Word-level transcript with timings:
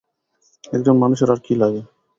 একজন 0.73 0.95
মানুষের 0.97 1.29
আর 1.31 1.39
কী 1.45 1.53
লাগে। 1.55 1.81